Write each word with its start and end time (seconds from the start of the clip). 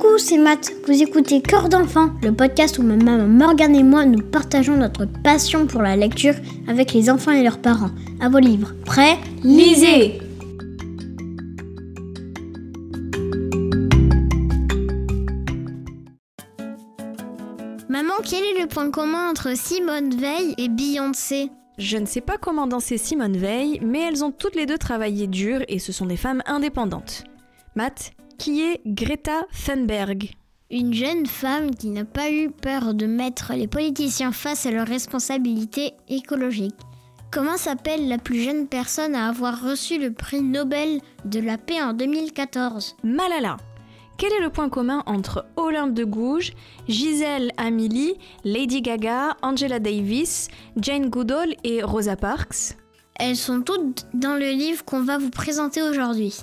Coucou, 0.00 0.18
c'est 0.18 0.38
Matt. 0.38 0.72
Vous 0.86 1.02
écoutez 1.02 1.42
Cœur 1.42 1.68
d'enfant, 1.68 2.10
le 2.22 2.32
podcast 2.32 2.78
où 2.78 2.82
ma 2.82 2.96
maman 2.96 3.26
Morgane 3.26 3.76
et 3.76 3.82
moi 3.82 4.06
nous 4.06 4.22
partageons 4.22 4.76
notre 4.76 5.04
passion 5.04 5.66
pour 5.66 5.82
la 5.82 5.94
lecture 5.94 6.34
avec 6.68 6.94
les 6.94 7.10
enfants 7.10 7.32
et 7.32 7.42
leurs 7.42 7.58
parents. 7.58 7.90
À 8.18 8.30
vos 8.30 8.38
livres. 8.38 8.72
Prêts 8.86 9.18
Lisez 9.42 10.20
Maman, 17.90 18.14
quel 18.24 18.42
est 18.42 18.60
le 18.60 18.68
point 18.68 18.90
commun 18.90 19.28
entre 19.28 19.54
Simone 19.54 20.16
Veil 20.16 20.54
et 20.56 20.70
Beyoncé? 20.70 21.50
Je 21.76 21.98
ne 21.98 22.06
sais 22.06 22.22
pas 22.22 22.38
comment 22.38 22.66
danser 22.66 22.96
Simone 22.96 23.36
Veil, 23.36 23.80
mais 23.82 24.00
elles 24.00 24.24
ont 24.24 24.32
toutes 24.32 24.56
les 24.56 24.66
deux 24.66 24.78
travaillé 24.78 25.26
dur 25.26 25.60
et 25.68 25.78
ce 25.78 25.92
sont 25.92 26.06
des 26.06 26.16
femmes 26.16 26.42
indépendantes. 26.46 27.24
Matt, 27.76 28.12
qui 28.40 28.62
est 28.62 28.80
Greta 28.86 29.42
Thunberg 29.66 30.30
Une 30.70 30.94
jeune 30.94 31.26
femme 31.26 31.74
qui 31.74 31.90
n'a 31.90 32.06
pas 32.06 32.30
eu 32.30 32.50
peur 32.50 32.94
de 32.94 33.04
mettre 33.04 33.52
les 33.52 33.66
politiciens 33.66 34.32
face 34.32 34.64
à 34.64 34.70
leurs 34.70 34.86
responsabilités 34.86 35.92
écologiques. 36.08 36.80
Comment 37.30 37.58
s'appelle 37.58 38.08
la 38.08 38.16
plus 38.16 38.42
jeune 38.42 38.66
personne 38.66 39.14
à 39.14 39.28
avoir 39.28 39.62
reçu 39.62 39.98
le 39.98 40.10
prix 40.10 40.40
Nobel 40.40 41.02
de 41.26 41.38
la 41.38 41.58
paix 41.58 41.82
en 41.82 41.92
2014 41.92 42.96
Malala. 43.04 43.58
Quel 44.16 44.32
est 44.32 44.40
le 44.40 44.48
point 44.48 44.70
commun 44.70 45.02
entre 45.04 45.44
Olympe 45.56 45.92
de 45.92 46.04
Gouges, 46.04 46.54
Gisèle 46.88 47.52
Amélie, 47.58 48.14
Lady 48.44 48.80
Gaga, 48.80 49.36
Angela 49.42 49.80
Davis, 49.80 50.48
Jane 50.78 51.10
Goodall 51.10 51.56
et 51.62 51.82
Rosa 51.82 52.16
Parks? 52.16 52.74
Elles 53.16 53.36
sont 53.36 53.60
toutes 53.60 54.06
dans 54.14 54.36
le 54.36 54.48
livre 54.48 54.82
qu'on 54.82 55.02
va 55.02 55.18
vous 55.18 55.28
présenter 55.28 55.82
aujourd'hui. 55.82 56.38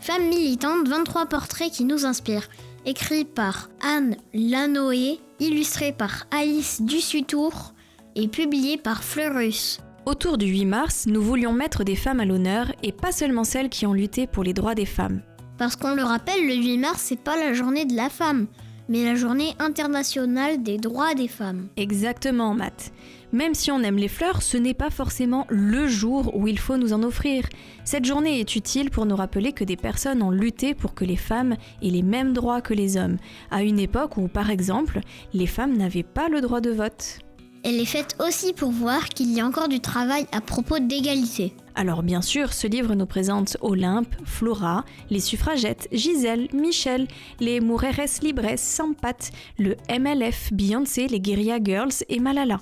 Femme 0.00 0.28
militante, 0.28 0.88
23 0.88 1.26
portraits 1.26 1.70
qui 1.70 1.84
nous 1.84 2.06
inspirent. 2.06 2.48
Écrit 2.86 3.26
par 3.26 3.68
Anne 3.82 4.16
Lanoé, 4.32 5.18
illustré 5.40 5.92
par 5.92 6.26
Alice 6.30 6.80
Dussutour 6.80 7.74
et 8.14 8.26
publié 8.26 8.78
par 8.78 9.04
Fleurus. 9.04 9.80
Autour 10.06 10.38
du 10.38 10.46
8 10.46 10.64
mars, 10.64 11.04
nous 11.06 11.20
voulions 11.20 11.52
mettre 11.52 11.84
des 11.84 11.96
femmes 11.96 12.20
à 12.20 12.24
l'honneur 12.24 12.72
et 12.82 12.92
pas 12.92 13.12
seulement 13.12 13.44
celles 13.44 13.68
qui 13.68 13.86
ont 13.86 13.92
lutté 13.92 14.26
pour 14.26 14.42
les 14.42 14.54
droits 14.54 14.74
des 14.74 14.86
femmes. 14.86 15.20
Parce 15.58 15.76
qu'on 15.76 15.94
le 15.94 16.02
rappelle, 16.02 16.46
le 16.46 16.54
8 16.54 16.78
mars, 16.78 17.02
c'est 17.04 17.22
pas 17.22 17.36
la 17.36 17.52
journée 17.52 17.84
de 17.84 17.94
la 17.94 18.08
femme, 18.08 18.46
mais 18.90 19.04
la 19.04 19.14
journée 19.14 19.54
internationale 19.60 20.62
des 20.62 20.76
droits 20.76 21.14
des 21.14 21.28
femmes. 21.28 21.68
Exactement, 21.76 22.52
Matt. 22.54 22.92
Même 23.32 23.54
si 23.54 23.70
on 23.70 23.80
aime 23.82 23.96
les 23.96 24.08
fleurs, 24.08 24.42
ce 24.42 24.56
n'est 24.56 24.74
pas 24.74 24.90
forcément 24.90 25.46
le 25.48 25.86
jour 25.86 26.36
où 26.36 26.48
il 26.48 26.58
faut 26.58 26.76
nous 26.76 26.92
en 26.92 27.04
offrir. 27.04 27.48
Cette 27.84 28.04
journée 28.04 28.40
est 28.40 28.56
utile 28.56 28.90
pour 28.90 29.06
nous 29.06 29.14
rappeler 29.14 29.52
que 29.52 29.62
des 29.62 29.76
personnes 29.76 30.22
ont 30.22 30.32
lutté 30.32 30.74
pour 30.74 30.94
que 30.94 31.04
les 31.04 31.16
femmes 31.16 31.54
aient 31.80 31.90
les 31.90 32.02
mêmes 32.02 32.32
droits 32.32 32.60
que 32.60 32.74
les 32.74 32.96
hommes, 32.96 33.18
à 33.52 33.62
une 33.62 33.78
époque 33.78 34.16
où, 34.16 34.26
par 34.26 34.50
exemple, 34.50 35.00
les 35.32 35.46
femmes 35.46 35.76
n'avaient 35.76 36.02
pas 36.02 36.28
le 36.28 36.40
droit 36.40 36.60
de 36.60 36.70
vote. 36.70 37.20
Elle 37.62 37.78
est 37.78 37.84
faite 37.84 38.16
aussi 38.18 38.52
pour 38.52 38.70
voir 38.70 39.08
qu'il 39.10 39.30
y 39.32 39.40
a 39.40 39.46
encore 39.46 39.68
du 39.68 39.80
travail 39.80 40.26
à 40.32 40.40
propos 40.40 40.80
d'égalité. 40.80 41.54
Alors 41.80 42.02
bien 42.02 42.20
sûr, 42.20 42.52
ce 42.52 42.66
livre 42.66 42.94
nous 42.94 43.06
présente 43.06 43.56
Olympe, 43.62 44.14
Flora, 44.26 44.84
les 45.08 45.18
suffragettes, 45.18 45.88
Gisèle, 45.92 46.48
Michel, 46.52 47.08
les 47.40 47.58
Mujeres 47.58 48.20
Libres, 48.20 48.58
Sampat, 48.58 49.30
le 49.58 49.76
MLF, 49.88 50.52
Beyoncé, 50.52 51.06
les 51.06 51.20
Guerilla 51.20 51.56
Girls 51.58 52.04
et 52.10 52.20
Malala. 52.20 52.58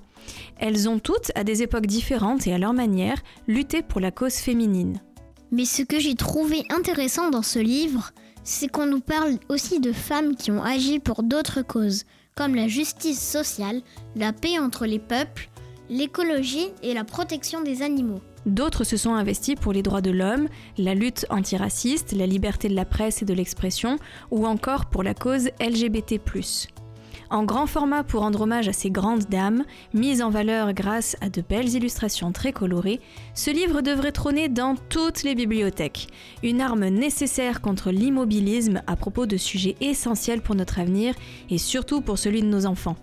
Elles 0.56 0.89
ont 0.89 1.00
toutes, 1.00 1.33
à 1.34 1.42
des 1.42 1.64
époques 1.64 1.89
différentes 1.89 2.46
et 2.46 2.55
à 2.55 2.58
leur 2.58 2.72
manière, 2.72 3.16
lutté 3.48 3.83
pour 3.83 4.00
la 4.00 4.12
cause 4.12 4.36
féminine. 4.36 5.00
Mais 5.50 5.64
ce 5.64 5.83
que 5.83 5.98
j'ai 5.98 6.14
trouvé 6.14 6.62
intéressant 6.70 7.28
dans 7.28 7.42
ce 7.42 7.58
livre, 7.58 8.12
c'est 8.44 8.69
qu'on 8.69 8.86
nous 8.86 9.00
parle 9.00 9.34
aussi 9.48 9.80
de 9.80 9.91
femmes 9.91 10.36
qui 10.36 10.52
ont 10.52 10.62
agi 10.62 11.00
pour 11.00 11.24
d'autres 11.24 11.62
causes, 11.62 12.05
comme 12.36 12.55
la 12.55 12.69
justice 12.69 13.20
sociale, 13.20 13.83
la 14.14 14.33
paix 14.33 14.61
entre 14.61 14.86
les 14.86 15.01
peuples, 15.01 15.51
l'écologie 15.90 16.68
et 16.84 16.95
la 16.95 17.02
protection 17.02 17.62
des 17.62 17.83
animaux. 17.83 18.20
D'autres 18.48 18.83
se 18.83 18.97
sont 18.97 19.13
investis 19.13 19.57
pour 19.57 19.75
les 19.75 19.83
droits 19.83 20.01
de 20.01 20.11
l'homme, 20.11 20.48
la 20.79 20.95
lutte 20.95 21.27
antiraciste, 21.29 22.13
la 22.13 22.27
liberté 22.27 22.70
de 22.70 22.75
la 22.75 22.86
presse 22.86 23.20
et 23.20 23.27
de 23.27 23.35
l'expression, 23.35 23.98
ou 24.31 24.47
encore 24.47 24.86
pour 24.86 25.03
la 25.03 25.13
cause 25.13 25.51
LGBT. 25.61 26.19
En 27.29 27.45
grand 27.45 27.67
format 27.67 28.05
pour 28.05 28.23
rendre 28.23 28.41
hommage 28.41 28.67
à 28.67 28.73
ces 28.73 28.91
grandes 28.91 29.29
dames, 29.29 29.64
mises 29.92 30.23
en 30.23 30.31
valeur 30.31 30.73
grâce 30.73 31.14
à 31.20 31.29
de 31.29 31.42
belles 31.42 31.75
illustrations 31.75 32.33
très 32.33 32.55
colorées, 32.55 33.01
ce 33.35 33.51
livre 33.51 33.83
devrait 33.83 34.13
trôner 34.13 34.48
dans 34.48 34.77
toutes 34.89 35.25
les 35.25 35.35
bibliothèques. 35.35 36.07
Une 36.42 36.63
arme 36.63 36.89
nécessaire 36.89 37.61
contre 37.61 37.91
l'immobilisme 37.91 38.81
à 38.87 38.97
propos 38.97 39.27
de 39.27 39.37
sujets 39.37 39.77
essentiels 39.83 40.41
pour 40.41 40.55
notre 40.55 40.79
avenir 40.79 41.14
et 41.51 41.58
surtout 41.58 42.01
pour 42.01 42.19
celui 42.19 42.41
de 42.41 42.47
nos 42.47 42.64
enfants. 42.64 42.97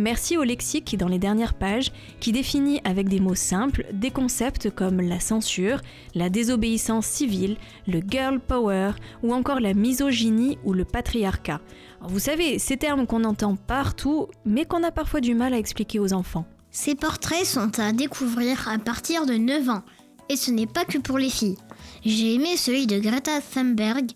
Merci 0.00 0.38
au 0.38 0.44
lexique 0.44 0.96
dans 0.96 1.08
les 1.08 1.18
dernières 1.18 1.52
pages 1.52 1.92
qui 2.20 2.32
définit 2.32 2.80
avec 2.84 3.06
des 3.06 3.20
mots 3.20 3.34
simples 3.34 3.84
des 3.92 4.10
concepts 4.10 4.70
comme 4.70 5.02
la 5.02 5.20
censure, 5.20 5.82
la 6.14 6.30
désobéissance 6.30 7.04
civile, 7.04 7.58
le 7.86 8.00
girl 8.08 8.40
power 8.40 8.92
ou 9.22 9.34
encore 9.34 9.60
la 9.60 9.74
misogynie 9.74 10.56
ou 10.64 10.72
le 10.72 10.86
patriarcat. 10.86 11.60
Vous 12.00 12.18
savez, 12.18 12.58
ces 12.58 12.78
termes 12.78 13.06
qu'on 13.06 13.24
entend 13.24 13.56
partout 13.56 14.28
mais 14.46 14.64
qu'on 14.64 14.84
a 14.84 14.90
parfois 14.90 15.20
du 15.20 15.34
mal 15.34 15.52
à 15.52 15.58
expliquer 15.58 15.98
aux 15.98 16.14
enfants. 16.14 16.46
Ces 16.70 16.94
portraits 16.94 17.44
sont 17.44 17.78
à 17.78 17.92
découvrir 17.92 18.70
à 18.70 18.78
partir 18.78 19.26
de 19.26 19.34
9 19.34 19.68
ans 19.68 19.82
et 20.30 20.36
ce 20.36 20.50
n'est 20.50 20.66
pas 20.66 20.86
que 20.86 20.96
pour 20.96 21.18
les 21.18 21.28
filles. 21.28 21.58
J'ai 22.06 22.36
aimé 22.36 22.56
celui 22.56 22.86
de 22.86 22.98
Greta 22.98 23.42
Thunberg 23.42 24.12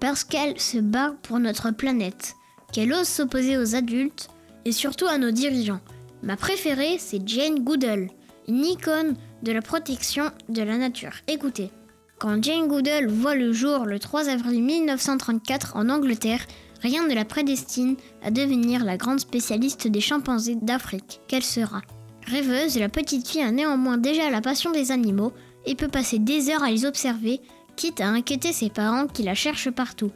parce 0.00 0.24
qu'elle 0.24 0.58
se 0.58 0.78
bat 0.78 1.14
pour 1.22 1.38
notre 1.38 1.70
planète, 1.70 2.34
qu'elle 2.72 2.92
ose 2.92 3.06
s'opposer 3.06 3.58
aux 3.58 3.76
adultes 3.76 4.28
et 4.64 4.72
surtout 4.72 5.06
à 5.06 5.18
nos 5.18 5.30
dirigeants. 5.30 5.80
Ma 6.22 6.36
préférée, 6.36 6.96
c'est 6.98 7.26
Jane 7.26 7.60
Goodall, 7.60 8.10
une 8.48 8.64
icône 8.64 9.14
de 9.42 9.52
la 9.52 9.62
protection 9.62 10.30
de 10.48 10.62
la 10.62 10.76
nature. 10.76 11.12
Écoutez, 11.28 11.70
quand 12.18 12.42
Jane 12.42 12.68
Goodall 12.68 13.08
voit 13.08 13.34
le 13.34 13.52
jour 13.52 13.86
le 13.86 13.98
3 13.98 14.28
avril 14.28 14.62
1934 14.62 15.76
en 15.76 15.88
Angleterre, 15.88 16.44
rien 16.82 17.06
ne 17.06 17.14
la 17.14 17.24
prédestine 17.24 17.96
à 18.22 18.30
devenir 18.30 18.84
la 18.84 18.98
grande 18.98 19.20
spécialiste 19.20 19.88
des 19.88 20.00
chimpanzés 20.00 20.58
d'Afrique 20.60 21.20
qu'elle 21.28 21.42
sera? 21.42 21.80
Rêveuse, 22.26 22.78
la 22.78 22.90
petite 22.90 23.26
fille 23.26 23.40
a 23.40 23.50
néanmoins 23.50 23.96
déjà 23.96 24.30
la 24.30 24.42
passion 24.42 24.70
des 24.70 24.92
animaux 24.92 25.32
et 25.64 25.74
peut 25.74 25.88
passer 25.88 26.18
des 26.18 26.50
heures 26.50 26.62
à 26.62 26.70
les 26.70 26.84
observer, 26.84 27.40
quitte 27.76 28.02
à 28.02 28.08
inquiéter 28.08 28.52
ses 28.52 28.68
parents 28.68 29.06
qui 29.06 29.22
la 29.22 29.34
cherchent 29.34 29.70
partout. 29.70 30.10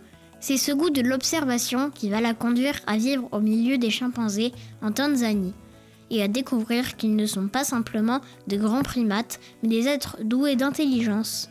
C'est 0.46 0.58
ce 0.58 0.72
goût 0.72 0.90
de 0.90 1.00
l'observation 1.00 1.88
qui 1.88 2.10
va 2.10 2.20
la 2.20 2.34
conduire 2.34 2.78
à 2.86 2.98
vivre 2.98 3.30
au 3.32 3.40
milieu 3.40 3.78
des 3.78 3.88
chimpanzés 3.88 4.52
en 4.82 4.92
Tanzanie 4.92 5.54
et 6.10 6.22
à 6.22 6.28
découvrir 6.28 6.98
qu'ils 6.98 7.16
ne 7.16 7.24
sont 7.24 7.48
pas 7.48 7.64
simplement 7.64 8.20
de 8.46 8.58
grands 8.58 8.82
primates, 8.82 9.40
mais 9.62 9.70
des 9.70 9.88
êtres 9.88 10.18
doués 10.22 10.54
d'intelligence. 10.54 11.48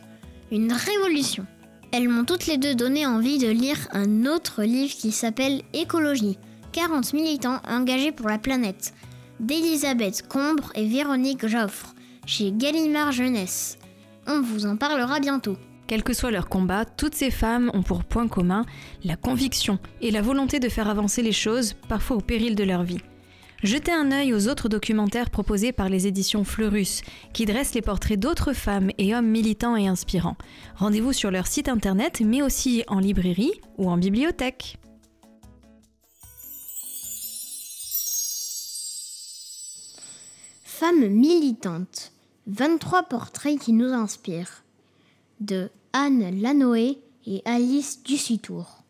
Une 0.52 0.72
révolution. 0.72 1.44
Elles 1.90 2.08
m'ont 2.08 2.24
toutes 2.24 2.46
les 2.46 2.56
deux 2.56 2.76
donné 2.76 3.04
envie 3.04 3.38
de 3.38 3.48
lire 3.48 3.88
un 3.90 4.26
autre 4.26 4.62
livre 4.62 4.94
qui 4.94 5.10
s'appelle 5.10 5.62
Écologie 5.72 6.38
40 6.70 7.14
militants 7.14 7.58
engagés 7.66 8.12
pour 8.12 8.28
la 8.28 8.38
planète 8.38 8.94
d'Elisabeth 9.40 10.28
Combre 10.28 10.70
et 10.76 10.86
Véronique 10.86 11.48
Joffre 11.48 11.96
chez 12.26 12.52
Gallimard 12.52 13.10
Jeunesse. 13.10 13.76
On 14.28 14.40
vous 14.40 14.66
en 14.66 14.76
parlera 14.76 15.18
bientôt. 15.18 15.56
Quel 15.86 16.02
que 16.02 16.14
soit 16.14 16.30
leur 16.30 16.48
combat, 16.48 16.84
toutes 16.86 17.14
ces 17.14 17.30
femmes 17.30 17.70
ont 17.74 17.82
pour 17.82 18.04
point 18.04 18.26
commun 18.26 18.64
la 19.04 19.16
conviction 19.16 19.78
et 20.00 20.10
la 20.10 20.22
volonté 20.22 20.58
de 20.58 20.68
faire 20.68 20.88
avancer 20.88 21.22
les 21.22 21.32
choses, 21.32 21.74
parfois 21.88 22.16
au 22.16 22.20
péril 22.20 22.54
de 22.54 22.64
leur 22.64 22.84
vie. 22.84 23.00
Jetez 23.62 23.92
un 23.92 24.12
œil 24.12 24.34
aux 24.34 24.48
autres 24.48 24.68
documentaires 24.68 25.30
proposés 25.30 25.72
par 25.72 25.88
les 25.88 26.06
éditions 26.06 26.44
Fleurus, 26.44 27.02
qui 27.32 27.46
dressent 27.46 27.74
les 27.74 27.82
portraits 27.82 28.18
d'autres 28.18 28.52
femmes 28.52 28.90
et 28.98 29.14
hommes 29.14 29.28
militants 29.28 29.76
et 29.76 29.86
inspirants. 29.86 30.36
Rendez-vous 30.76 31.12
sur 31.12 31.30
leur 31.30 31.46
site 31.46 31.68
internet, 31.68 32.22
mais 32.24 32.42
aussi 32.42 32.84
en 32.88 32.98
librairie 32.98 33.52
ou 33.78 33.88
en 33.88 33.96
bibliothèque. 33.96 34.78
Femmes 40.62 41.08
militantes. 41.08 42.12
23 42.46 43.04
portraits 43.04 43.58
qui 43.58 43.72
nous 43.72 43.92
inspirent 43.92 44.63
de 45.40 45.70
Anne 45.92 46.40
Lanoé 46.40 46.98
et 47.26 47.42
Alice 47.44 48.02
Dussitour. 48.02 48.82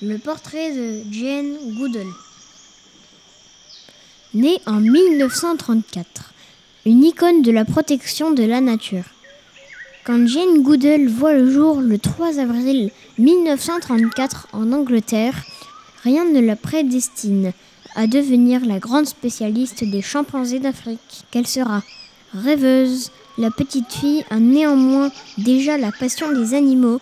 Le 0.00 0.18
portrait 0.18 0.74
de 0.74 1.02
Jane 1.12 1.56
Goodall. 1.76 2.06
Née 4.34 4.58
en 4.66 4.80
1934, 4.80 6.32
une 6.86 7.04
icône 7.04 7.42
de 7.42 7.52
la 7.52 7.64
protection 7.64 8.32
de 8.32 8.42
la 8.42 8.60
nature. 8.60 9.04
Quand 10.04 10.26
Jane 10.26 10.62
Goodall 10.62 11.06
voit 11.06 11.34
le 11.34 11.50
jour 11.50 11.80
le 11.80 11.98
3 11.98 12.40
avril 12.40 12.90
1934 13.18 14.48
en 14.52 14.72
Angleterre, 14.72 15.44
rien 16.02 16.24
ne 16.24 16.40
la 16.40 16.56
prédestine 16.56 17.52
à 17.94 18.06
devenir 18.06 18.64
la 18.64 18.78
grande 18.78 19.06
spécialiste 19.06 19.84
des 19.84 20.02
chimpanzés 20.02 20.58
d'Afrique 20.58 21.24
qu'elle 21.30 21.46
sera. 21.46 21.82
Rêveuse, 22.34 23.10
la 23.36 23.50
petite 23.50 23.92
fille 23.92 24.24
a 24.30 24.38
néanmoins 24.38 25.10
déjà 25.36 25.76
la 25.76 25.92
passion 25.92 26.32
des 26.32 26.54
animaux 26.54 27.00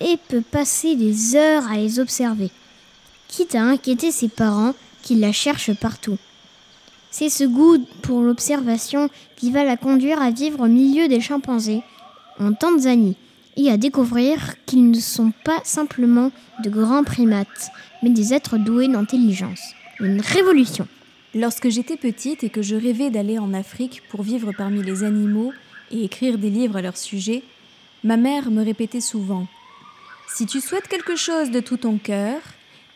et 0.00 0.16
peut 0.28 0.42
passer 0.42 0.96
des 0.96 1.36
heures 1.36 1.66
à 1.70 1.76
les 1.76 2.00
observer, 2.00 2.50
quitte 3.28 3.54
à 3.54 3.62
inquiéter 3.62 4.10
ses 4.10 4.28
parents 4.28 4.74
qui 5.02 5.14
la 5.14 5.30
cherchent 5.30 5.74
partout. 5.74 6.18
C'est 7.10 7.28
ce 7.28 7.44
goût 7.44 7.78
pour 8.02 8.22
l'observation 8.22 9.08
qui 9.36 9.52
va 9.52 9.62
la 9.62 9.76
conduire 9.76 10.20
à 10.20 10.32
vivre 10.32 10.64
au 10.64 10.68
milieu 10.68 11.06
des 11.06 11.20
chimpanzés, 11.20 11.82
en 12.40 12.52
Tanzanie, 12.52 13.16
et 13.56 13.70
à 13.70 13.76
découvrir 13.76 14.56
qu'ils 14.66 14.90
ne 14.90 14.98
sont 14.98 15.32
pas 15.44 15.60
simplement 15.62 16.32
de 16.64 16.70
grands 16.70 17.04
primates, 17.04 17.70
mais 18.02 18.10
des 18.10 18.34
êtres 18.34 18.58
doués 18.58 18.88
d'intelligence. 18.88 19.60
Une 20.00 20.20
révolution. 20.20 20.88
Lorsque 21.34 21.68
j'étais 21.68 21.96
petite 21.96 22.44
et 22.44 22.48
que 22.48 22.62
je 22.62 22.76
rêvais 22.76 23.10
d'aller 23.10 23.38
en 23.40 23.54
Afrique 23.54 24.02
pour 24.08 24.22
vivre 24.22 24.52
parmi 24.56 24.82
les 24.82 25.02
animaux 25.02 25.52
et 25.90 26.04
écrire 26.04 26.38
des 26.38 26.50
livres 26.50 26.76
à 26.76 26.82
leur 26.82 26.96
sujet, 26.96 27.42
ma 28.04 28.16
mère 28.16 28.52
me 28.52 28.64
répétait 28.64 29.00
souvent 29.00 29.48
Si 30.28 30.46
tu 30.46 30.60
souhaites 30.60 30.86
quelque 30.86 31.16
chose 31.16 31.50
de 31.50 31.58
tout 31.58 31.78
ton 31.78 31.98
cœur, 31.98 32.40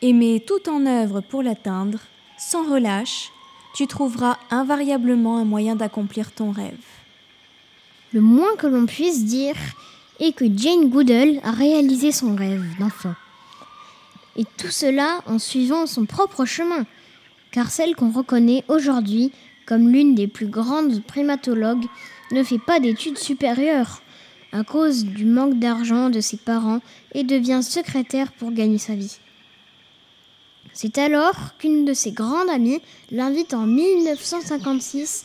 et 0.02 0.12
mets 0.12 0.38
tout 0.38 0.68
en 0.68 0.86
œuvre 0.86 1.20
pour 1.20 1.42
l'atteindre, 1.42 1.98
sans 2.38 2.70
relâche, 2.70 3.32
tu 3.74 3.88
trouveras 3.88 4.38
invariablement 4.50 5.38
un 5.38 5.44
moyen 5.44 5.74
d'accomplir 5.74 6.30
ton 6.30 6.52
rêve. 6.52 6.78
Le 8.12 8.20
moins 8.20 8.54
que 8.56 8.68
l'on 8.68 8.86
puisse 8.86 9.24
dire 9.24 9.56
est 10.20 10.32
que 10.32 10.44
Jane 10.44 10.88
Goodall 10.88 11.40
a 11.42 11.50
réalisé 11.50 12.12
son 12.12 12.36
rêve 12.36 12.64
d'enfant. 12.78 13.14
Et 14.36 14.44
tout 14.56 14.70
cela 14.70 15.20
en 15.26 15.40
suivant 15.40 15.86
son 15.86 16.06
propre 16.06 16.44
chemin, 16.44 16.86
car 17.58 17.72
celle 17.72 17.96
qu'on 17.96 18.12
reconnaît 18.12 18.62
aujourd'hui 18.68 19.32
comme 19.66 19.88
l'une 19.88 20.14
des 20.14 20.28
plus 20.28 20.46
grandes 20.46 21.02
primatologues 21.02 21.86
ne 22.30 22.44
fait 22.44 22.60
pas 22.60 22.78
d'études 22.78 23.18
supérieures 23.18 24.00
à 24.52 24.62
cause 24.62 25.04
du 25.04 25.24
manque 25.24 25.58
d'argent 25.58 26.08
de 26.08 26.20
ses 26.20 26.36
parents 26.36 26.78
et 27.14 27.24
devient 27.24 27.64
secrétaire 27.64 28.30
pour 28.30 28.52
gagner 28.52 28.78
sa 28.78 28.94
vie. 28.94 29.18
C'est 30.72 30.98
alors 30.98 31.56
qu'une 31.58 31.84
de 31.84 31.94
ses 31.94 32.12
grandes 32.12 32.48
amies 32.48 32.80
l'invite 33.10 33.54
en 33.54 33.66
1956 33.66 35.24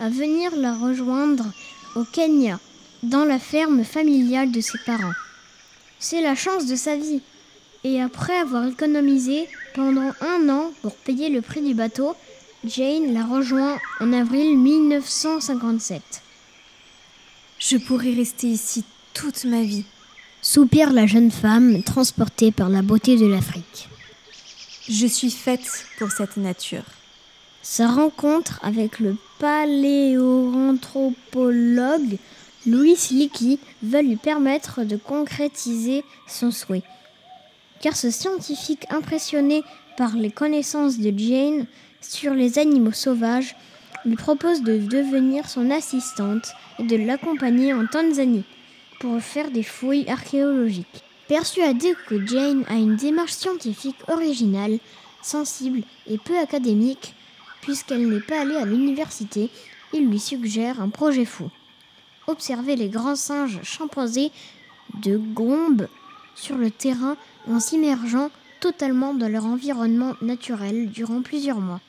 à 0.00 0.08
venir 0.08 0.56
la 0.56 0.74
rejoindre 0.74 1.46
au 1.94 2.02
Kenya, 2.02 2.58
dans 3.04 3.24
la 3.24 3.38
ferme 3.38 3.84
familiale 3.84 4.50
de 4.50 4.60
ses 4.60 4.78
parents. 4.84 5.14
C'est 6.00 6.22
la 6.22 6.34
chance 6.34 6.66
de 6.66 6.74
sa 6.74 6.96
vie. 6.96 7.22
Et 7.84 8.00
après 8.00 8.36
avoir 8.36 8.66
économisé 8.66 9.48
pendant 9.74 10.12
un 10.20 10.48
an 10.48 10.72
pour 10.82 10.96
payer 10.96 11.28
le 11.28 11.42
prix 11.42 11.62
du 11.62 11.74
bateau, 11.74 12.16
Jane 12.64 13.14
la 13.14 13.24
rejoint 13.24 13.78
en 14.00 14.12
avril 14.12 14.58
1957. 14.58 16.02
Je 17.58 17.76
pourrais 17.76 18.12
rester 18.12 18.48
ici 18.48 18.82
toute 19.14 19.44
ma 19.44 19.62
vie, 19.62 19.84
soupire 20.42 20.92
la 20.92 21.06
jeune 21.06 21.30
femme 21.30 21.84
transportée 21.84 22.50
par 22.50 22.68
la 22.68 22.82
beauté 22.82 23.16
de 23.16 23.26
l'Afrique. 23.26 23.88
Je 24.88 25.06
suis 25.06 25.30
faite 25.30 25.86
pour 25.98 26.10
cette 26.10 26.36
nature. 26.36 26.82
Sa 27.62 27.86
rencontre 27.88 28.58
avec 28.62 28.98
le 28.98 29.16
paléoanthropologue 29.38 32.18
Louis 32.66 32.98
Leakey 33.10 33.58
veut 33.82 34.02
lui 34.02 34.16
permettre 34.16 34.84
de 34.84 34.96
concrétiser 34.96 36.04
son 36.26 36.50
souhait. 36.50 36.82
Car 37.80 37.96
ce 37.96 38.10
scientifique 38.10 38.86
impressionné 38.90 39.62
par 39.96 40.16
les 40.16 40.30
connaissances 40.30 40.98
de 40.98 41.16
Jane 41.16 41.66
sur 42.00 42.34
les 42.34 42.58
animaux 42.58 42.92
sauvages 42.92 43.56
lui 44.04 44.16
propose 44.16 44.62
de 44.62 44.78
devenir 44.78 45.48
son 45.48 45.70
assistante 45.70 46.52
et 46.78 46.84
de 46.84 46.96
l'accompagner 46.96 47.72
en 47.72 47.86
Tanzanie 47.86 48.44
pour 49.00 49.20
faire 49.20 49.50
des 49.50 49.62
fouilles 49.62 50.08
archéologiques. 50.08 51.04
Persuadé 51.28 51.94
que 52.06 52.26
Jane 52.26 52.64
a 52.68 52.74
une 52.74 52.96
démarche 52.96 53.32
scientifique 53.32 53.98
originale, 54.08 54.78
sensible 55.22 55.82
et 56.06 56.18
peu 56.18 56.38
académique, 56.38 57.14
puisqu'elle 57.60 58.08
n'est 58.08 58.20
pas 58.20 58.40
allée 58.40 58.56
à 58.56 58.64
l'université, 58.64 59.50
il 59.92 60.08
lui 60.08 60.18
suggère 60.18 60.80
un 60.80 60.88
projet 60.88 61.24
fou. 61.24 61.50
Observer 62.26 62.76
les 62.76 62.88
grands 62.88 63.16
singes 63.16 63.60
chimpanzés 63.62 64.30
de 65.02 65.16
Gombe 65.16 65.86
sur 66.40 66.56
le 66.56 66.70
terrain 66.70 67.16
en 67.48 67.60
s'immergeant 67.60 68.30
totalement 68.60 69.14
dans 69.14 69.28
leur 69.28 69.46
environnement 69.46 70.14
naturel 70.20 70.90
durant 70.90 71.22
plusieurs 71.22 71.60
mois. 71.60 71.80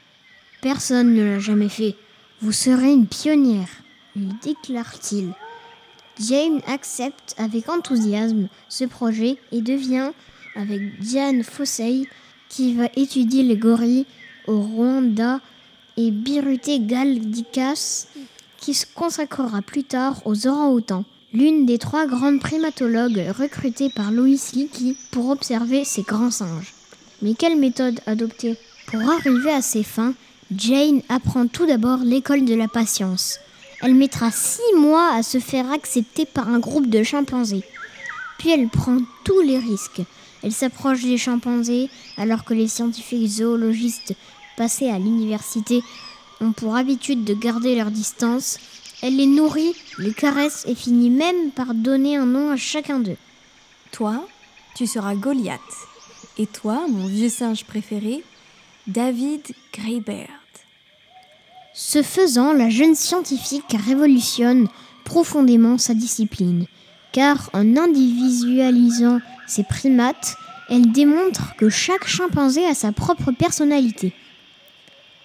Personne 0.61 1.13
ne 1.13 1.23
l'a 1.23 1.39
jamais 1.39 1.69
fait. 1.69 1.95
Vous 2.41 2.51
serez 2.51 2.91
une 2.91 3.07
pionnière, 3.07 3.69
lui 4.15 4.29
déclare-t-il. 4.43 5.33
Jane 6.19 6.61
accepte 6.67 7.33
avec 7.37 7.69
enthousiasme 7.69 8.49
ce 8.67 8.83
projet 8.83 9.37
et 9.51 9.61
devient, 9.61 10.11
avec 10.55 10.99
Diane 10.99 11.43
Fossey, 11.43 12.07
qui 12.49 12.73
va 12.73 12.89
étudier 12.95 13.43
les 13.43 13.57
gorilles 13.57 14.05
au 14.47 14.59
Rwanda, 14.59 15.39
et 15.95 16.11
Birute 16.11 16.87
Galdikas, 16.87 18.07
qui 18.57 18.73
se 18.73 18.85
consacrera 18.93 19.61
plus 19.61 19.83
tard 19.83 20.21
aux 20.25 20.47
orang-outans, 20.47 21.03
l'une 21.33 21.65
des 21.65 21.77
trois 21.77 22.07
grandes 22.07 22.39
primatologues 22.39 23.23
recrutées 23.37 23.89
par 23.89 24.11
Louis 24.11 24.41
Leakey 24.53 24.95
pour 25.11 25.29
observer 25.29 25.85
ces 25.85 26.01
grands 26.01 26.31
singes. 26.31 26.73
Mais 27.21 27.33
quelle 27.33 27.57
méthode 27.57 27.99
adopter 28.05 28.57
Pour 28.87 29.01
arriver 29.01 29.51
à 29.51 29.61
ses 29.61 29.83
fins, 29.83 30.13
Jane 30.55 31.01
apprend 31.09 31.47
tout 31.47 31.65
d'abord 31.65 31.99
l'école 31.99 32.45
de 32.45 32.55
la 32.55 32.67
patience. 32.67 33.39
Elle 33.81 33.95
mettra 33.95 34.31
six 34.31 34.75
mois 34.77 35.13
à 35.13 35.23
se 35.23 35.39
faire 35.39 35.71
accepter 35.71 36.25
par 36.25 36.49
un 36.49 36.59
groupe 36.59 36.89
de 36.89 37.03
chimpanzés. 37.03 37.63
Puis 38.39 38.49
elle 38.49 38.67
prend 38.67 38.97
tous 39.23 39.41
les 39.41 39.59
risques. 39.59 40.01
Elle 40.41 40.51
s'approche 40.51 41.03
des 41.03 41.17
chimpanzés 41.17 41.89
alors 42.17 42.43
que 42.43 42.53
les 42.53 42.67
scientifiques 42.67 43.27
zoologistes 43.27 44.15
passés 44.57 44.89
à 44.89 44.97
l'université 44.97 45.83
ont 46.41 46.51
pour 46.51 46.75
habitude 46.75 47.23
de 47.23 47.33
garder 47.33 47.75
leur 47.75 47.91
distance. 47.91 48.57
Elle 49.01 49.15
les 49.15 49.27
nourrit, 49.27 49.75
les 49.97 50.13
caresse 50.13 50.65
et 50.67 50.75
finit 50.75 51.09
même 51.09 51.51
par 51.51 51.73
donner 51.73 52.17
un 52.17 52.25
nom 52.25 52.51
à 52.51 52.57
chacun 52.57 52.99
d'eux. 52.99 53.17
Toi, 53.91 54.27
tu 54.75 54.87
seras 54.87 55.15
Goliath. 55.15 55.59
Et 56.37 56.45
toi, 56.45 56.85
mon 56.89 57.07
vieux 57.07 57.29
singe 57.29 57.65
préféré, 57.65 58.23
David 58.87 59.41
Greybeard. 59.73 60.27
Ce 61.73 62.03
faisant, 62.03 62.51
la 62.51 62.69
jeune 62.69 62.95
scientifique 62.95 63.75
révolutionne 63.85 64.67
profondément 65.05 65.77
sa 65.77 65.93
discipline, 65.93 66.65
car 67.13 67.49
en 67.53 67.77
individualisant 67.77 69.19
ses 69.47 69.63
primates, 69.63 70.35
elle 70.69 70.91
démontre 70.91 71.55
que 71.55 71.69
chaque 71.69 72.05
chimpanzé 72.05 72.65
a 72.65 72.75
sa 72.75 72.91
propre 72.91 73.31
personnalité. 73.31 74.13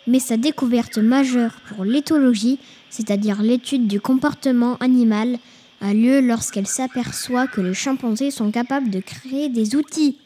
Mais 0.07 0.19
sa 0.19 0.37
découverte 0.37 0.99
majeure 0.99 1.55
pour 1.69 1.85
l'éthologie, 1.85 2.59
c'est-à-dire 2.91 3.43
l'étude 3.43 3.87
du 3.87 4.01
comportement 4.01 4.77
animal, 4.79 5.39
a 5.81 5.95
lieu 5.95 6.21
lorsqu'elle 6.21 6.67
s'aperçoit 6.67 7.47
que 7.47 7.61
les 7.61 7.75
chimpanzés 7.75 8.31
sont 8.31 8.51
capables 8.51 8.91
de 8.91 9.01
créer 9.01 9.49
des 9.49 9.77
outils. 9.77 10.19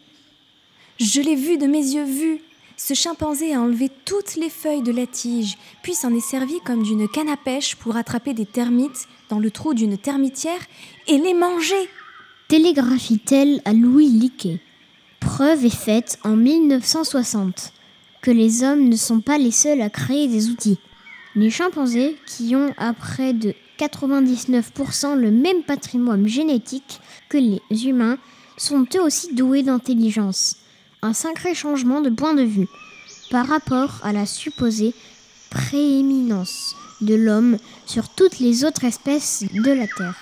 Je 1.01 1.21
l'ai 1.21 1.37
vu 1.37 1.59
de 1.59 1.67
mes 1.67 1.79
yeux 1.79 2.05
vus. 2.05 2.41
Ce 2.77 2.95
chimpanzé 2.95 3.55
a 3.55 3.61
enlevé 3.61 3.91
toutes 4.05 4.37
les 4.37 4.51
feuilles 4.51 4.83
de 4.83 4.93
la 4.93 5.07
tige, 5.07 5.57
puis 5.83 5.95
s'en 5.95 6.15
est 6.15 6.21
servi 6.21 6.61
comme 6.65 6.83
d'une 6.83 7.09
canne 7.09 7.29
à 7.29 7.37
pêche 7.37 7.75
pour 7.77 7.97
attraper 7.97 8.35
des 8.35 8.47
termites 8.47 9.07
dans 9.29 9.41
le 9.41 9.51
trou 9.51 9.75
d'une 9.75 9.99
termitière 9.99 10.61
et 11.07 11.19
les 11.19 11.35
manger. 11.35 11.89
Télégraphie-t-elle 12.49 13.61
à 13.65 13.73
Louis 13.73 14.09
Liquet. 14.09 14.61
Preuve 15.21 15.65
est 15.65 15.75
faite 15.75 16.19
en 16.25 16.37
1960 16.37 17.73
que 18.23 18.31
les 18.31 18.63
hommes 18.63 18.89
ne 18.89 18.97
sont 18.97 19.21
pas 19.21 19.39
les 19.39 19.51
seuls 19.51 19.81
à 19.81 19.91
créer 19.91 20.29
des 20.29 20.49
outils. 20.51 20.79
Les 21.37 21.51
chimpanzés, 21.51 22.17
qui 22.27 22.57
ont 22.57 22.73
à 22.77 22.93
près 22.93 23.33
de 23.33 23.55
99% 23.79 25.15
le 25.15 25.31
même 25.31 25.63
patrimoine 25.63 26.27
génétique 26.27 27.01
que 27.29 27.39
les 27.39 27.87
humains, 27.87 28.19
sont 28.57 28.87
eux 28.97 29.03
aussi 29.03 29.35
doués 29.35 29.63
d'intelligence 29.63 30.57
un 31.03 31.13
sacré 31.13 31.55
changement 31.55 32.01
de 32.01 32.11
point 32.11 32.35
de 32.35 32.43
vue 32.43 32.69
par 33.31 33.47
rapport 33.47 34.01
à 34.03 34.13
la 34.13 34.27
supposée 34.27 34.95
prééminence 35.51 36.75
de 37.01 37.15
l'homme 37.15 37.59
sur 37.87 38.09
toutes 38.09 38.39
les 38.39 38.65
autres 38.65 38.85
espèces 38.85 39.45
de 39.53 39.71
la 39.71 39.87
Terre. 39.87 40.17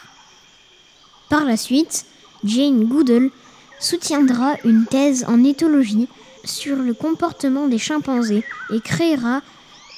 Par 1.28 1.44
la 1.44 1.56
suite, 1.56 2.04
Jane 2.44 2.84
Goodall 2.84 3.30
soutiendra 3.80 4.54
une 4.64 4.86
thèse 4.86 5.24
en 5.28 5.42
éthologie 5.44 6.08
sur 6.46 6.76
le 6.76 6.94
comportement 6.94 7.68
des 7.68 7.78
chimpanzés 7.78 8.44
et 8.72 8.80
créera 8.80 9.42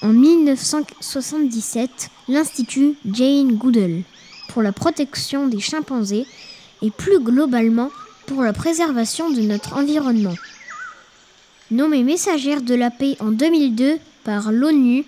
en 0.02 0.09
1977 0.09 2.11
l'Institut 2.28 2.95
Jane 3.11 3.52
Goodall 3.52 4.02
pour 4.49 4.62
la 4.62 4.73
protection 4.73 5.47
des 5.47 5.61
chimpanzés 5.61 6.26
et 6.83 6.90
plus 6.90 7.21
globalement 7.21 7.90
pour 8.26 8.43
la 8.43 8.52
préservation 8.52 9.31
de 9.31 9.40
notre 9.40 9.76
environnement. 9.76 10.35
Nommée 11.71 12.02
messagère 12.02 12.62
de 12.62 12.75
la 12.75 12.90
paix 12.90 13.17
en 13.21 13.31
2002 13.31 13.99
par 14.25 14.52
l'ONU, 14.52 15.05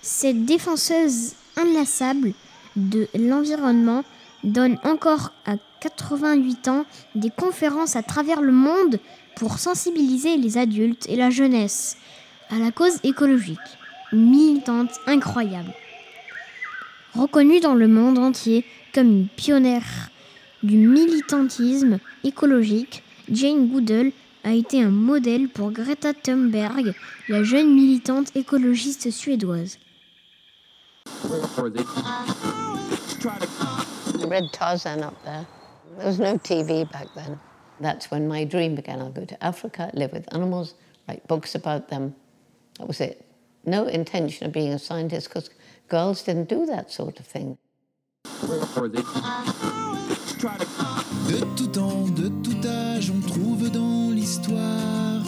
cette 0.00 0.44
défenseuse 0.44 1.32
inlassable 1.56 2.32
de 2.76 3.08
l'environnement 3.14 4.04
donne 4.44 4.78
encore 4.84 5.32
à 5.46 5.54
88 5.80 6.68
ans 6.68 6.84
des 7.14 7.30
conférences 7.30 7.96
à 7.96 8.02
travers 8.02 8.40
le 8.40 8.52
monde 8.52 8.98
pour 9.36 9.58
sensibiliser 9.58 10.36
les 10.36 10.58
adultes 10.58 11.06
et 11.08 11.16
la 11.16 11.30
jeunesse 11.30 11.96
à 12.50 12.58
la 12.58 12.70
cause 12.70 12.98
écologique. 13.02 13.58
Militante 14.12 14.90
incroyable. 15.06 15.72
Reconnue 17.14 17.60
dans 17.60 17.74
le 17.74 17.88
monde 17.88 18.18
entier 18.18 18.64
comme 18.94 19.06
une 19.06 19.28
pionnière 19.28 20.10
du 20.62 20.76
militantisme 20.76 21.98
écologique, 22.24 23.02
Jane 23.30 23.68
Goodall 23.68 24.12
a 24.44 24.52
été 24.52 24.82
un 24.82 24.90
modèle 24.90 25.48
pour 25.48 25.70
Greta 25.70 26.12
Thunberg, 26.12 26.94
la 27.28 27.42
jeune 27.42 27.74
militante 27.74 28.34
écologiste 28.36 29.10
suédoise. 29.10 29.78
That's 37.82 38.12
when 38.12 38.28
my 38.28 38.44
dream 38.44 38.76
began. 38.76 39.00
I'll 39.00 39.10
go 39.10 39.24
to 39.24 39.44
Africa, 39.44 39.90
live 39.92 40.12
with 40.12 40.32
animals, 40.32 40.74
write 41.08 41.26
books 41.26 41.56
about 41.56 41.88
them. 41.88 42.14
That 42.78 42.86
was 42.86 43.00
it. 43.00 43.26
No 43.66 43.86
intention 43.86 44.46
of 44.46 44.52
being 44.52 44.72
a 44.72 44.78
scientist 44.78 45.28
because 45.28 45.50
girls 45.88 46.22
didn't 46.22 46.48
do 46.48 46.64
that 46.66 46.92
sort 46.92 47.18
of 47.18 47.26
thing. 47.26 47.58
De 51.28 51.40
tout 51.56 51.72
temps, 51.72 52.08
de 52.14 52.28
tout 52.44 52.66
âge, 52.66 53.10
on 53.10 53.20
trouve 53.20 53.70
dans 53.70 54.10
l'histoire 54.10 55.22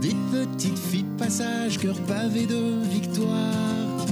des 0.00 0.14
petites 0.32 0.78
filles 0.78 1.04
de 1.04 1.16
passage, 1.16 1.78
cœur 1.78 1.96
pavé 2.08 2.46
de 2.46 2.82
victoire. 2.90 4.06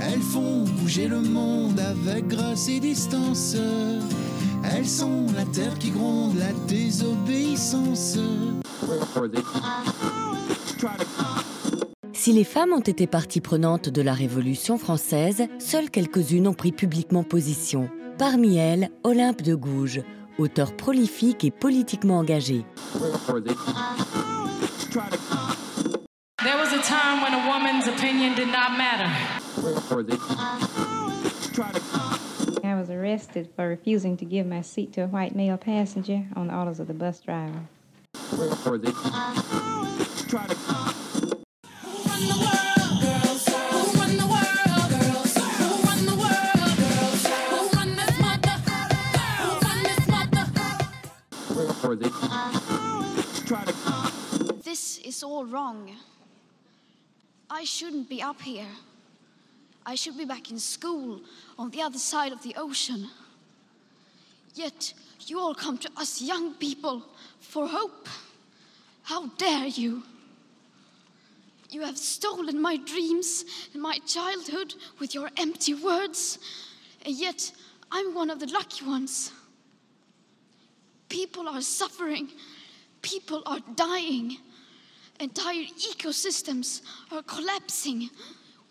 Elles 0.00 0.20
font 0.20 0.64
bouger 0.78 1.08
le 1.08 1.20
monde 1.20 1.80
avec 1.80 2.28
grâce 2.28 2.68
et 2.68 2.78
distance. 2.78 3.56
Elles 4.72 4.86
sont 4.86 5.26
la 5.36 5.44
terre 5.44 5.78
qui 5.78 5.90
gronde, 5.90 6.36
la 6.38 6.52
désobéissance. 6.66 8.18
Si 12.12 12.32
les 12.32 12.44
femmes 12.44 12.72
ont 12.72 12.80
été 12.80 13.06
partie 13.06 13.40
prenante 13.40 13.88
de 13.88 14.02
la 14.02 14.14
Révolution 14.14 14.78
française, 14.78 15.44
seules 15.58 15.90
quelques-unes 15.90 16.48
ont 16.48 16.54
pris 16.54 16.72
publiquement 16.72 17.24
position. 17.24 17.90
Parmi 18.18 18.56
elles, 18.56 18.90
Olympe 19.02 19.42
de 19.42 19.54
Gouges, 19.54 20.02
auteur 20.38 20.74
prolifique 20.74 21.44
et 21.44 21.50
politiquement 21.50 22.18
engagé. 22.18 22.64
There 26.42 26.56
was 26.58 26.72
a 26.74 26.82
time 26.82 27.22
when 27.22 27.32
a 27.32 27.46
woman's 27.48 27.88
opinion 27.88 28.34
did 28.34 28.48
not 28.48 28.76
matter. 28.76 29.08
I 32.64 32.74
was 32.74 32.88
arrested 32.88 33.50
for 33.54 33.68
refusing 33.68 34.16
to 34.16 34.24
give 34.24 34.46
my 34.46 34.62
seat 34.62 34.94
to 34.94 35.02
a 35.02 35.06
white 35.06 35.34
male 35.36 35.58
passenger 35.58 36.24
on 36.34 36.46
the 36.46 36.56
orders 36.56 36.80
of 36.80 36.86
the 36.86 36.94
bus 36.94 37.20
driver. 37.20 37.60
This 54.64 54.98
is 55.04 55.22
all 55.22 55.44
wrong. 55.44 55.90
I 57.50 57.64
shouldn't 57.64 58.08
be 58.08 58.22
up 58.22 58.40
here. 58.40 58.66
I 59.86 59.94
should 59.94 60.16
be 60.16 60.24
back 60.24 60.50
in 60.50 60.58
school 60.58 61.20
on 61.58 61.70
the 61.70 61.82
other 61.82 61.98
side 61.98 62.32
of 62.32 62.42
the 62.42 62.54
ocean. 62.56 63.08
Yet 64.54 64.94
you 65.26 65.38
all 65.38 65.54
come 65.54 65.78
to 65.78 65.90
us 65.96 66.22
young 66.22 66.54
people 66.54 67.02
for 67.40 67.66
hope. 67.66 68.08
How 69.02 69.26
dare 69.26 69.66
you? 69.66 70.02
You 71.70 71.82
have 71.82 71.98
stolen 71.98 72.60
my 72.60 72.76
dreams 72.76 73.44
and 73.72 73.82
my 73.82 73.98
childhood 74.06 74.74
with 75.00 75.14
your 75.14 75.30
empty 75.36 75.74
words, 75.74 76.38
and 77.04 77.14
yet 77.14 77.52
I'm 77.90 78.14
one 78.14 78.30
of 78.30 78.38
the 78.38 78.46
lucky 78.46 78.84
ones. 78.84 79.32
People 81.08 81.48
are 81.48 81.60
suffering, 81.60 82.28
people 83.02 83.42
are 83.44 83.60
dying, 83.74 84.38
entire 85.20 85.64
ecosystems 85.64 86.82
are 87.10 87.22
collapsing. 87.22 88.08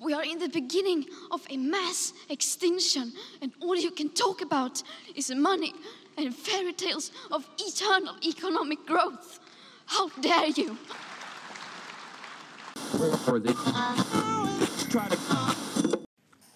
We 0.03 0.13
are 0.13 0.23
in 0.23 0.37
the 0.37 0.49
beginning 0.49 1.05
of 1.31 1.47
a 1.49 1.55
mass 1.55 2.11
extinction, 2.29 3.13
and 3.41 3.53
all 3.61 3.77
you 3.77 3.89
can 3.89 4.09
talk 4.09 4.41
about 4.41 4.83
is 5.15 5.31
money 5.31 5.73
and 6.17 6.35
fairy 6.35 6.73
tales 6.73 7.11
of 7.31 7.47
eternal 7.57 8.15
economic 8.21 8.85
growth. 8.85 9.39
How 9.85 10.09
dare 10.19 10.47
you! 10.47 10.77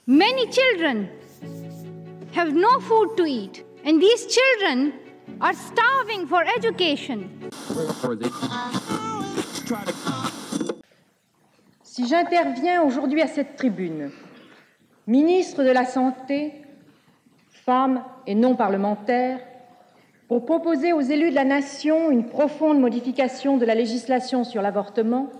Many 0.05 0.47
children 0.47 1.09
have 2.33 2.53
no 2.53 2.81
food 2.81 3.15
to 3.15 3.25
eat, 3.25 3.63
and 3.85 4.01
these 4.01 4.25
children 4.25 4.93
are 5.39 5.53
starving 5.53 6.27
for 6.27 6.43
education. 6.43 7.49
Si 11.97 12.05
j'interviens 12.05 12.83
aujourd'hui 12.83 13.23
à 13.23 13.27
cette 13.27 13.55
tribune, 13.55 14.11
ministre 15.07 15.63
de 15.63 15.71
la 15.71 15.83
Santé, 15.83 16.53
femme 17.49 18.03
et 18.27 18.35
non 18.35 18.55
parlementaire, 18.55 19.39
pour 20.27 20.45
proposer 20.45 20.93
aux 20.93 21.01
élus 21.01 21.31
de 21.31 21.35
la 21.35 21.43
nation 21.43 22.11
une 22.11 22.27
profonde 22.27 22.79
modification 22.79 23.57
de 23.57 23.65
la 23.65 23.73
législation 23.73 24.43
sur 24.43 24.61
l'avortement, 24.61 25.31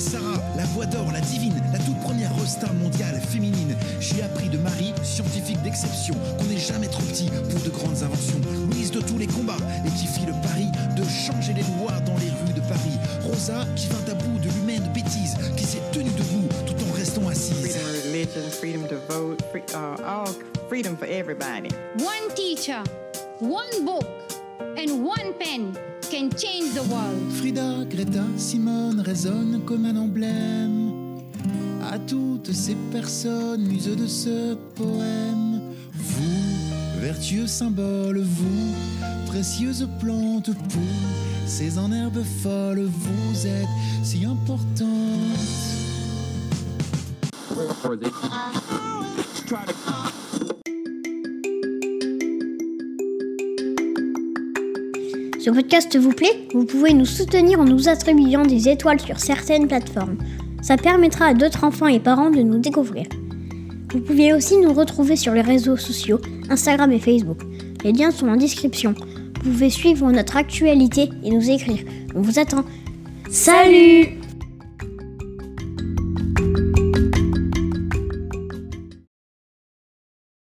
Sarah, 0.00 0.40
la 0.56 0.64
voix 0.66 0.86
d'or, 0.86 1.10
la 1.12 1.20
divine, 1.20 1.54
la 1.72 1.78
toute 1.78 1.98
première 2.00 2.34
resta 2.36 2.72
mondiale 2.72 3.20
féminine. 3.20 3.76
J'ai 4.00 4.22
appris 4.22 4.48
de 4.48 4.58
Marie, 4.58 4.92
scientifique 5.02 5.60
d'exception, 5.62 6.14
qu'on 6.38 6.44
n'est 6.44 6.58
jamais 6.58 6.88
trop 6.88 7.02
petit 7.02 7.30
pour 7.50 7.60
de 7.60 7.70
grandes 7.70 8.02
inventions. 8.02 8.40
Louise 8.70 8.90
de 8.90 9.00
tous 9.00 9.18
les 9.18 9.26
combats 9.26 9.56
et 9.86 9.90
qui 9.98 10.06
fit 10.06 10.26
le 10.26 10.32
pari 10.42 10.66
de 10.96 11.04
changer 11.04 11.52
les 11.52 11.62
lois 11.78 11.98
dans 12.00 12.16
les 12.18 12.30
rues 12.30 12.54
de 12.54 12.60
Paris. 12.60 12.98
Rosa 13.22 13.66
qui 13.76 13.88
vint 13.88 14.12
à 14.12 14.14
bout 14.14 14.38
de 14.38 14.48
l'humaine 14.50 14.90
bêtise, 14.94 15.36
qui 15.56 15.64
s'est 15.64 15.82
tenue 15.92 16.10
debout 16.10 16.48
tout 16.66 16.76
en 16.88 16.92
restant 16.92 17.28
assise. 17.28 17.74
freedom 17.74 17.88
of 17.88 18.04
religion, 18.04 18.50
freedom 18.50 18.88
to 18.88 18.96
vote, 19.08 19.42
free, 19.50 19.62
uh, 19.74 19.96
all 20.04 20.26
freedom 20.68 20.96
for 20.96 21.06
everybody. 21.06 21.70
One 21.98 22.30
teacher, 22.34 22.82
one 23.38 23.84
book, 23.84 24.06
and 24.76 25.04
one 25.04 25.34
pen 25.34 25.76
can 26.14 26.30
change 26.38 26.72
the 26.74 26.82
world. 26.88 27.32
Frida, 27.32 27.84
Greta, 27.90 28.22
Simone 28.36 29.00
résonnent 29.00 29.60
comme 29.66 29.84
un 29.84 29.96
emblème 29.96 30.92
à 31.90 31.98
toutes 31.98 32.52
ces 32.52 32.76
personnes 32.92 33.62
muses 33.62 33.96
de 33.96 34.06
ce 34.06 34.54
poème. 34.76 35.60
Vous, 35.92 37.00
vertueux 37.00 37.48
symbole, 37.48 38.20
vous, 38.20 38.74
précieuse 39.26 39.88
plante, 39.98 40.50
poussez 40.68 41.78
en 41.78 41.90
herbe 41.90 42.22
folle, 42.42 42.84
vous 42.84 43.46
êtes 43.46 43.74
si 44.04 44.24
importante. 44.24 44.84
Ce 55.44 55.50
podcast 55.50 55.94
vous 55.98 56.12
plaît 56.12 56.48
Vous 56.54 56.64
pouvez 56.64 56.94
nous 56.94 57.04
soutenir 57.04 57.60
en 57.60 57.64
nous 57.64 57.90
attribuant 57.90 58.46
des 58.46 58.66
étoiles 58.70 58.98
sur 58.98 59.20
certaines 59.20 59.68
plateformes. 59.68 60.16
Ça 60.62 60.78
permettra 60.78 61.26
à 61.26 61.34
d'autres 61.34 61.64
enfants 61.64 61.86
et 61.86 62.00
parents 62.00 62.30
de 62.30 62.40
nous 62.40 62.58
découvrir. 62.58 63.04
Vous 63.92 64.00
pouvez 64.00 64.32
aussi 64.32 64.56
nous 64.56 64.72
retrouver 64.72 65.16
sur 65.16 65.34
les 65.34 65.42
réseaux 65.42 65.76
sociaux, 65.76 66.18
Instagram 66.48 66.90
et 66.92 66.98
Facebook. 66.98 67.42
Les 67.84 67.92
liens 67.92 68.10
sont 68.10 68.28
en 68.28 68.36
description. 68.36 68.94
Vous 69.42 69.50
pouvez 69.50 69.68
suivre 69.68 70.10
notre 70.10 70.38
actualité 70.38 71.10
et 71.22 71.30
nous 71.30 71.50
écrire. 71.50 71.84
On 72.14 72.22
vous 72.22 72.38
attend. 72.38 72.64
Salut 73.28 74.23